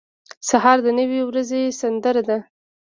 سهار 0.49 0.77
د 0.85 0.87
نوې 0.99 1.21
ورځې 1.29 1.61
سندره 1.81 2.21
ده. 2.29 2.37